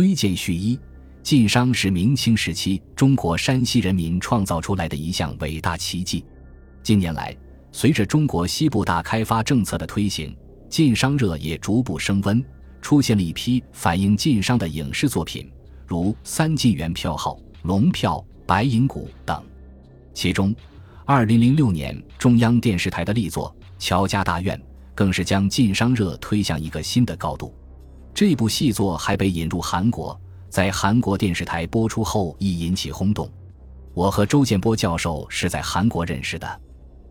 [0.00, 0.80] 推荐序一：
[1.22, 6.24] 晋商是明清时期中国山西人民创造出来的一项伟大奇迹。
[6.82, 7.36] 近年来，
[7.70, 10.34] 随着中国西部大开发政策的推行，
[10.70, 12.42] 晋商热也逐步升温，
[12.80, 15.52] 出现了一批反映晋商的影视作品，
[15.86, 19.44] 如《三晋元票号》《龙票》《白银谷》等。
[20.14, 20.56] 其中，
[21.04, 24.56] 二零零六年中央电视台的力作《乔家大院》
[24.94, 27.54] 更是将晋商热推向一个新的高度。
[28.12, 30.18] 这部戏作还被引入韩国，
[30.48, 33.30] 在韩国电视台播出后亦引起轰动。
[33.94, 36.60] 我和周建波教授是在韩国认识的。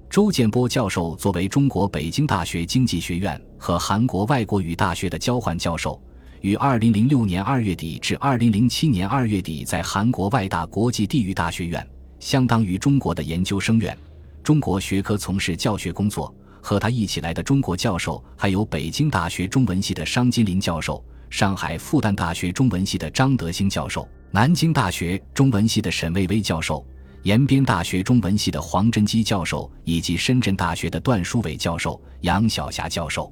[0.10, 6.02] 周建波教授作为中国北京大学经济学院和韩国外国语大学的交换教授，
[6.42, 11.86] 于2006年2月底至2007年2月底在韩国外大国际地域大学院
[12.20, 13.98] （相当于中国的研究生院）
[14.44, 16.34] 中国学科从事教学工作。
[16.62, 26.86] 和他一起来的中国教授还有北京大学中文系的商金林教授、上海复旦大学中文系的张德兴教授、南京大学中文系的沈卫威教授。
[27.24, 33.30] 延边大学中文系的黄真基教授，以及深圳大学的段书伟教授、杨晓霞教授，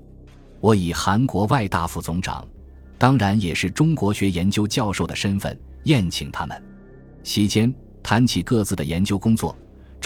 [0.59, 2.45] 我以韩国外大副总长，
[2.97, 6.61] 当然也是中国学研究教授的身份宴请他们。
[7.23, 9.57] 席间谈起各自的研究工作，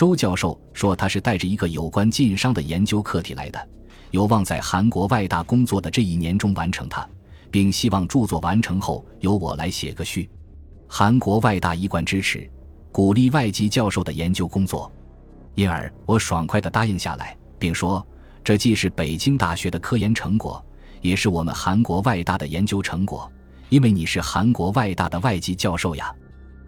[0.01, 3.69] 周教授说他是带着一个有关晋商的研究课题来的，
[4.09, 7.07] 有望在韩国外大工作的这一年中完成它，
[7.51, 10.27] 并希望著作完成后由我来写个序。
[10.87, 12.49] 韩国外大一贯支持。
[12.91, 14.91] 鼓励外籍教授的研究工作，
[15.53, 18.03] 因而我爽快地答应下来，并说
[18.43, 20.65] ：“这既是北京大学的科研成果，
[21.01, 23.31] 也是我们韩国外大的研究成果。
[23.69, 26.11] 因为你是韩国外大的外籍教授呀。”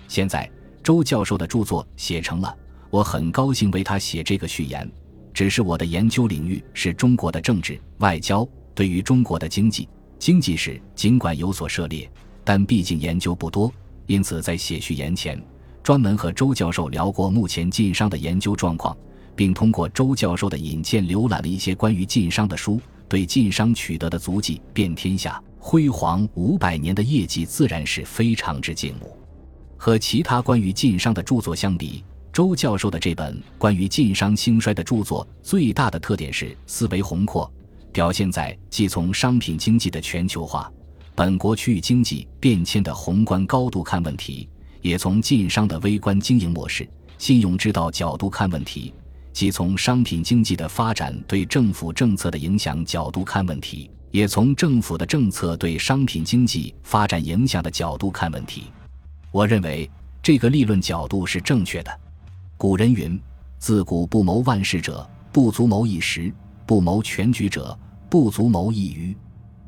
[0.08, 0.48] 现在
[0.84, 2.56] 周教授的著作写成了，
[2.94, 4.88] 我很高兴为他写这个序言。
[5.34, 12.08] 只是我的研究领域是中国的政治外交，对于中国的经济经济史尽管有所涉猎，
[12.44, 13.74] 但毕竟研究不多，
[14.06, 15.44] 因此在写序言前。
[15.82, 18.96] 专门和周教授聊过目前晋商的研究状况，
[19.36, 22.80] 并通过周教授的引荐浏览了一些关于晋商的书，
[23.10, 29.18] 对晋商取得的足迹遍天下、辉煌五百年的业绩自然是非常之敬慕。
[29.78, 37.50] 和其他关于晋商的著作相比，周教授的这本关于晋商兴衰的著作最大的特点是思维宏阔，
[37.92, 40.70] 表现在既从商品经济的全球化、
[41.14, 44.50] 本国区域经济变迁的宏观高度看问题。
[44.82, 46.86] 也从晋商的微观经营模式、
[47.18, 48.94] 信用之道角度看问题，
[49.32, 58.64] 既从商品经济的发展对政府政策的影响角度看问题，也从政府的政策对商品经济发展影响的角度看问题。
[59.32, 59.90] 我认为
[60.22, 62.00] 这个立论角度是正确的。
[62.64, 63.20] 古人云
[63.60, 66.32] ：“自古不谋万事者，不足谋一时；
[66.66, 67.78] 不谋全局者，
[68.10, 69.18] 不足谋一隅。”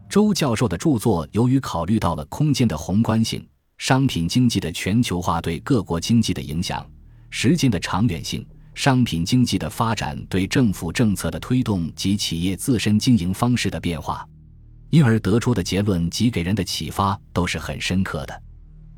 [0.07, 3.45] 周教授的著作由于考虑到了空间的宏观性。
[3.77, 6.89] 商品经济的全球化对各国经济的影响，
[7.29, 14.25] 时间的长远性，商品经济的发展对政府政策的推动及企业自身经营方式的变化，
[14.89, 18.41] 因而得出的结论及给人的启发都是很深刻的。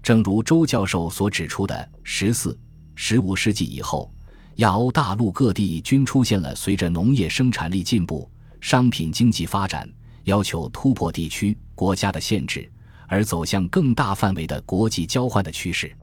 [0.04, 2.56] 正如周教授所指出的，十四、
[3.00, 4.12] 十五世纪以后，
[4.56, 8.28] 亚欧大陆各地均出现了随着农业生产力进步、
[8.60, 9.88] 商品经济发展，
[10.24, 12.70] 要求突破地区国家的限制。
[13.08, 15.96] 而走向更大范围的国际交换的趋势，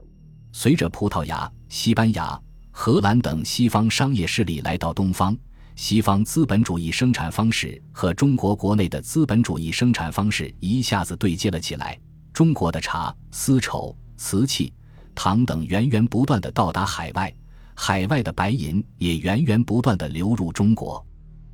[0.53, 2.39] 随着葡萄牙、西班牙、
[2.71, 5.37] 荷兰等西方商业势力来到东方，
[5.75, 11.99] 西方资本主义生产方式和中国国内的资本主义生产方式一下子对接了起来。
[12.33, 14.73] 中国的茶、丝绸、瓷器、
[15.15, 17.33] 糖等源源不断的到达海外，
[17.73, 21.03] 海外的白银也源源不断的流入中国。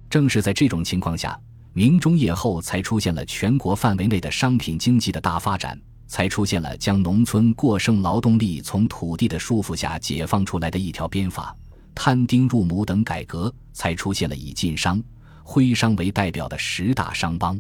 [0.10, 1.40] 正是在这种情况下。
[1.74, 11.56] 明中叶后，才出现了全国范围内的商品经济的大发展，才出现了将农村过剩劳动力从土地的束缚下解放出来的一条鞭法，
[11.96, 15.02] 摊丁入亩等改革，才出现了以晋商、
[15.44, 17.58] 徽商为代表的十大商帮。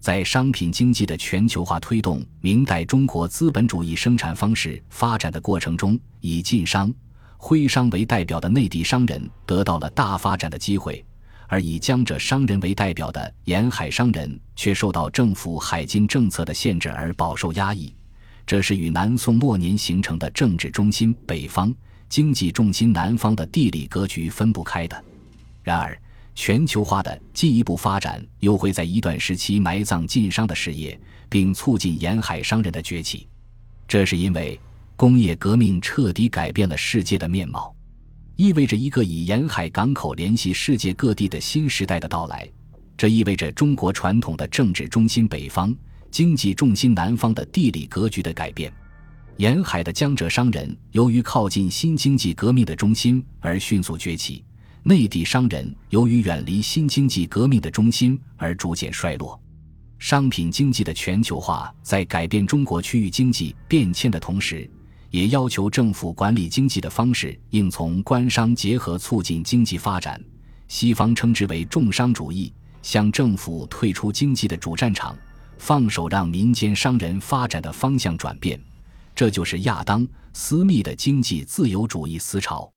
[0.00, 6.92] 在商品经济的全球化推动明代中国资本主义生产方式发展的过程中，以晋商、
[7.36, 11.04] 徽商为代表的内地商人得到了大发展的机会。
[11.48, 17.92] 而以江浙商人为代表的沿海商人却受到政府海禁政策的限制而饱受压抑，
[18.46, 21.74] 这是与南宋末年形成的政治中心北方、
[22.08, 25.04] 经济重心南方的地理格局分不开的。
[25.62, 26.00] 然而，
[26.42, 30.98] 全球化的进一步发展又会在一段时期埋葬晋商的事业，
[31.28, 33.28] 并促进沿海商人的崛起。
[33.86, 34.58] 这是因为
[34.96, 37.76] 工业革命彻底改变了世界的面貌。
[38.36, 42.48] 意味着一个以沿海港口联系世界各地的新时代的到来，
[42.96, 45.76] 这意味着中国传统的政治中心北方、
[46.10, 48.72] 经济重心南方的地理格局的改变。
[49.36, 54.42] 沿海的江浙商人由于靠近新经济革命的中心而迅速崛起，
[54.82, 59.38] 内地商人由于远离新经济革命的中心而逐渐衰落。
[59.98, 64.68] 商品经济的全球化在改变中国区域经济变迁的同时，
[65.10, 70.18] 也要求政府管理经济的方式应从官商结合促进经济发展，
[70.68, 72.50] 西方称之为重商主义，
[72.80, 75.14] 向政府退出经济的主战场，
[75.58, 78.58] 放手让民间商人发展的方向转变。
[79.14, 82.72] 这就是亚当·斯密的经济自由主义思潮。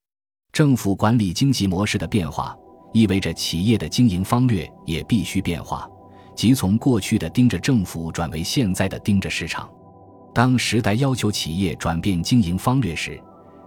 [0.54, 2.56] 政府管理经济模式的变化，
[2.94, 5.90] 意味着企业的经营方略也必须变化，
[6.36, 9.68] 即从过去的盯着政府转为现在的盯着市场。
[10.32, 13.20] 当时代要求企业转变经营方略时，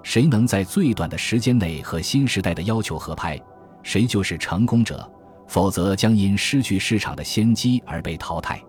[0.05, 3.37] 谁能在最短的时间内和新时代的要求合拍，
[3.83, 4.97] 谁就是成功者；
[5.49, 8.63] 否则将因失去市场的先机而被淘汰。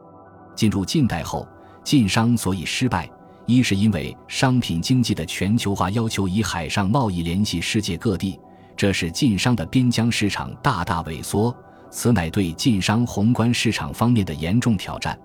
[0.55, 1.47] 进入近代后，
[1.83, 3.07] 晋商所以失败。
[3.47, 8.37] 一是因为商品经济的全球化要求以海上贸易联系世界各地，
[8.75, 11.55] 这使晋商的边疆市场大大萎缩，
[11.89, 15.15] 此乃对晋商宏观市场方面的严重挑战；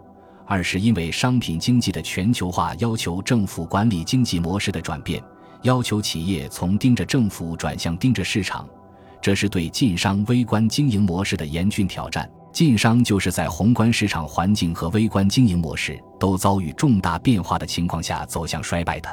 [0.47, 5.21] 二是因为商品经济的全球化要求政府管理经济模式的转变，
[5.63, 8.69] 要求企业从盯着政府转向盯着市场，
[9.21, 12.31] 这是对晋商微观经营模式的严峻挑战。
[12.53, 19.09] 晋商就是在宏观市场环境和微观经营模式都遭遇重大变化的情况下走向衰败的。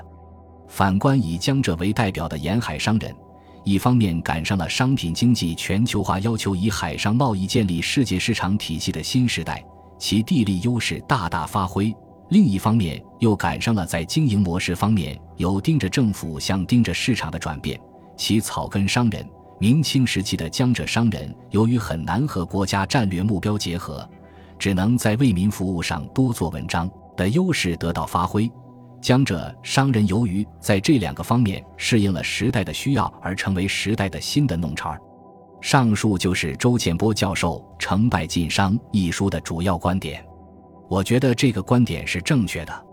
[0.68, 3.16] 反观以江浙为代表的沿海商人，
[3.64, 9.64] 一方面赶上了商品经济全球化要求以海上贸易建立世界市场体系的新时代，
[9.98, 11.94] 其地利优势大大发挥；
[12.30, 17.80] 另一方面又赶上了在经营模式方面由盯着政府向盯着市场的转变，
[18.18, 19.26] 其草根商人。
[19.60, 24.10] 明清时期的江浙商人，由于很难和国家战略目标结合，
[24.58, 28.50] 只能在为民服务上多做文章的优势得到发挥。
[29.02, 35.02] 江浙商人由于在这两个方面适应了时代的需要，而成为时代的新的弄潮儿。
[35.60, 40.26] 上述就是周建波教授《成败晋商》一书的主要观点。
[40.88, 42.86] 我觉得这个观点是正确的。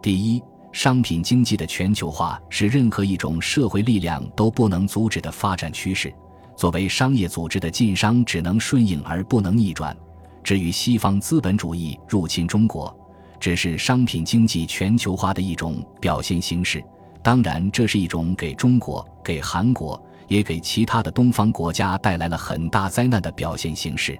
[0.00, 0.42] 第一。
[0.76, 6.12] 商品经济的全球化是任何一种社会力量都不能阻止的发展趋势。
[6.54, 9.96] 作为商业组织的晋商只能顺应而不能逆转。
[10.44, 12.94] 至于西方资本主义入侵中国，
[13.40, 16.84] 只是商品经济全球化的一种表现形式。
[17.22, 24.14] 当然，这是一种给中国、给韩国，也给其他的东方国家带来了很大灾难的表现形式。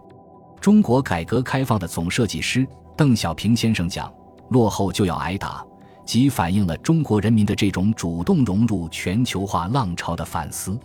[0.59, 2.67] 中国改革开放的总设计师
[2.97, 4.11] 邓小平先生讲
[4.49, 5.63] ：“落后就要挨打。”
[6.07, 10.79] 即反映了中国人民的这种主动融入全球化浪潮的反思。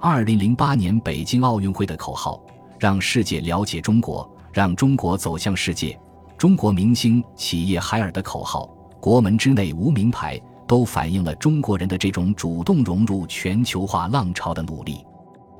[0.00, 2.42] 二零零八年北京奥运会的口号
[2.80, 5.98] “让世界了解中国，让中国走向世界”，
[6.36, 8.66] 中国明星企业海尔的口号
[9.00, 15.04] “国门之内无名牌”，都反映了中国人的这种主动融入全球化浪潮的努力。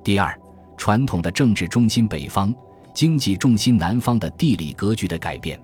[0.03, 0.39] 第二，
[0.79, 2.55] 传统的政治中心北方，
[2.95, 5.61] 经济重心南方的地理格局的改变。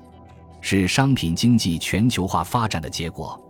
[0.60, 3.40] 是商品经济全球化发展的结果。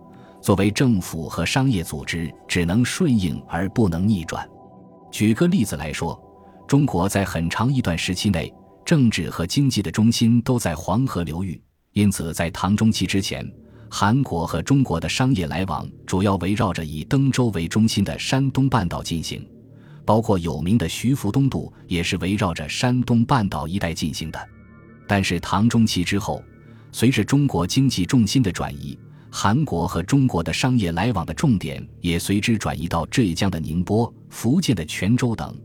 [0.41, 4.47] 作为政府和商业组织，只能顺应而不能逆转。
[5.11, 6.19] 举个例子来说，
[6.67, 8.51] 中国在很长一段时期内，
[8.83, 11.61] 政治和经济的中心都在黄河流域，
[11.93, 13.45] 因此在唐中期之前，
[13.89, 19.47] 韩国和中国的商业来往主要围绕着以登州为中心的山东半岛进行，
[20.05, 24.39] 包括有名的徐福东渡也是围绕着山东半岛一带进行的。
[25.07, 26.41] 但是唐中期之后，
[26.91, 28.97] 随着中国经济重心的转移，
[29.29, 35.55] 韩国和中国的商业来往的重点也随之转移到浙江的宁波、福建的泉州等。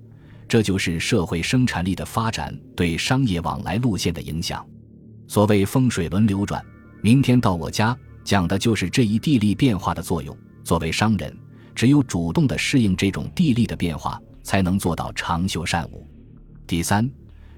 [0.49, 4.65] 这就是社会生产力的发展对商业往来路线的影响。
[5.27, 6.65] 所谓风水轮流转，
[7.03, 10.37] 明天到我家，讲的就是这一地利变化的作用。
[10.63, 11.37] 作为商人，
[11.75, 16.07] 只有主动的适应这种地利的变化，才能做到长袖善舞。
[16.69, 17.11] 第三。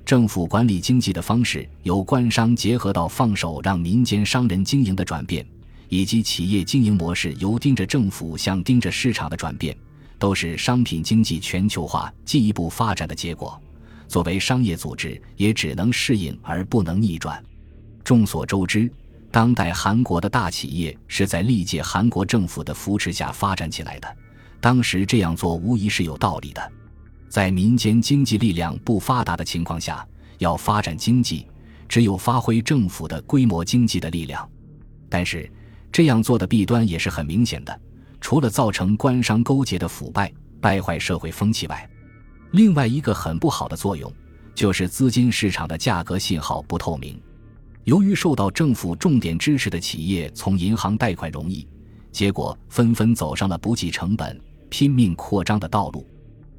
[0.08, 5.46] 政府管理经济的方式由官商结合到放手让民间商人经营的转变，
[5.90, 9.76] 以及企业经营模式由盯着政府向盯着市场的转变，
[10.18, 13.60] 都是商品经济全球化进一步发展的结果。
[14.06, 17.44] 作为商业组织，也只能适应而不能逆转。
[18.02, 18.90] 众所周知，
[19.30, 24.16] 当代韩国的大企业是在历届韩国政府的扶持下发展起来的，
[24.58, 26.72] 当时这样做无疑是有道理的。
[27.28, 30.06] 在民间经济力量不发达的情况下，
[30.38, 31.46] 要发展经济，
[31.88, 34.48] 只有发挥政府的规模经济的力量。
[35.08, 35.50] 但是
[35.92, 37.80] 这样做的弊端也是很明显的，
[38.20, 41.88] 除了造成官商勾结的腐败、败坏社会风气外，
[42.52, 44.10] 另外一个很不好的作用
[44.54, 47.20] 就是资金市场的价格信号不透明。
[47.84, 51.66] 由于受到政府重点支持的企业从银行贷款容易，
[52.10, 56.06] 结果纷纷走上了不计成本、拼命扩张的道路。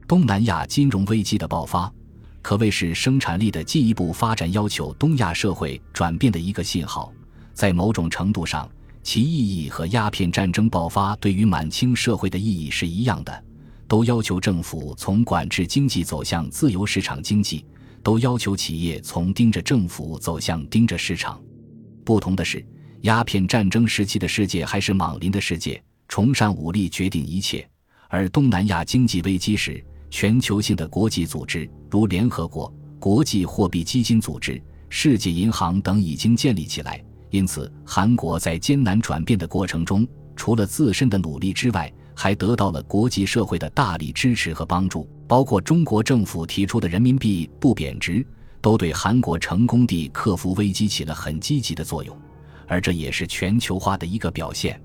[0.10, 1.94] 东南亚金融危机的爆发，
[2.42, 7.14] 可谓是生产力的进一步发展要求东亚社会转变的一个信号。
[7.54, 8.68] 在某种程度上，
[9.04, 13.44] 其意义和鸦片战争爆发对于满清社会的意义是一样的，
[13.88, 17.64] 都要求政府从管制经济走向自由市场经济。
[18.02, 21.40] 都要求企业从盯着政府走向盯着市场。
[22.04, 22.66] 不同的是，
[23.02, 27.62] 鸦片战争时期的世界还是莽林的世界，崇尚武力决定一切；
[28.08, 37.04] 而东南亚经济危机时，全球性的国际组织如联合国、国际货币基金组织、世界银行等已经建立起来。
[37.30, 48.26] 因此，韩国在艰难转变的过程中，除了自身的努力之外，还得到了国际社会的大力支持和帮助，包括中国政府提出的人民币不贬值，
[48.62, 52.18] 都对韩国成功地克服危机起了很积极的作用，
[52.68, 54.82] 而这也是全球化的一个表现。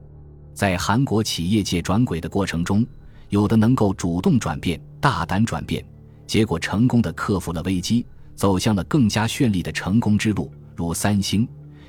[0.53, 2.87] 在韩国企业界转轨的过程中，
[3.31, 5.85] 有的能够主动转变、大胆转变，
[6.27, 11.47] 结果成功的克服了危机，走向了更加绚丽的成功之路，如三星；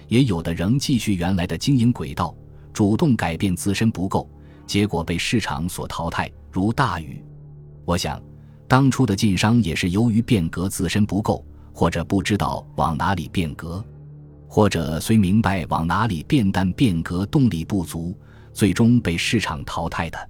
[0.10, 2.36] 也有的仍继续原来的经营轨道，
[2.74, 4.30] 主动改变自身不够。
[4.68, 7.24] 结果被市场所淘汰，如大禹。
[7.86, 8.22] 我想，
[8.68, 11.42] 当初的晋商也是由于变革自身不够，
[11.72, 13.82] 或者不知道往哪里变革，
[14.46, 18.14] 或者虽明白往哪里变，但变革动力不足，
[18.52, 20.30] 最终被市场淘汰的。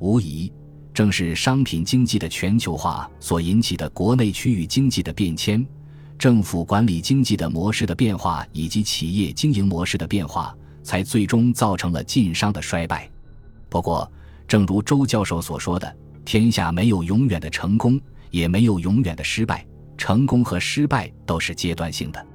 [0.00, 0.52] 无疑，
[0.96, 5.62] 正是商品经济的全球化所引起的国内区域经济的变迁、
[6.18, 13.10] 政府管理经济的模式的变化以及企业经营模式的变化，才最终造成了晋商的衰败。
[13.68, 14.10] 不过，
[14.48, 18.00] 正如周教授所说的，天下没有永远的成功，
[18.30, 19.66] 也没有永远的失败。
[19.98, 22.26] 成功和失败都是阶段性的。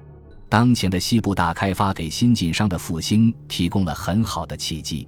[0.48, 5.08] 当前的西部大开发给新晋商的复兴提供了很好的契机。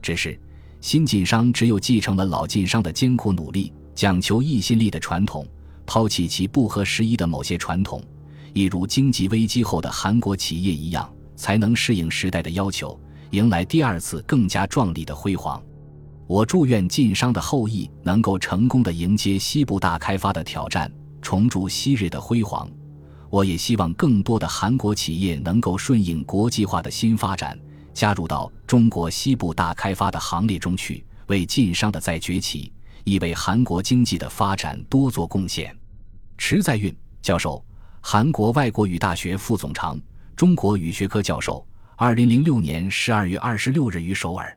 [0.00, 0.40] 只是，
[0.80, 5.46] 新晋商只有继承了老晋商的艰苦努力、讲求异心力的传统，
[5.84, 8.02] 抛弃其不合时宜的某些传统，
[8.52, 12.98] 一如经济危机后的韩国企业一样，才能适应时代的要求。
[13.30, 15.60] 迎来第二次更加壮丽的辉煌。
[16.28, 20.90] 我祝愿晋商的后裔能够成功的迎接西部大开发的挑战，
[21.20, 22.68] 重铸昔日的辉煌。
[23.28, 27.58] 我也希望更多的韩国企业能够顺应国际化的新发展，
[27.96, 32.70] 加入到中国西部大开发的行列中去，为晋商的再崛起，
[33.04, 35.74] 亦为韩国经济的发展多做贡献。
[36.36, 37.64] 池在运教授，
[38.02, 39.98] 韩国外国语大学副总长，
[40.36, 41.66] 中国语学科教授。
[41.96, 44.54] 二零零六年十二月二十六日于首尔。